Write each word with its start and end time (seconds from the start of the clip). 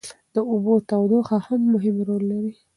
د 0.35 0.35
اوبو 0.51 0.73
تودوخه 0.89 1.37
هم 1.45 1.61
مهم 1.73 1.95
رول 2.07 2.23
لري. 2.31 2.53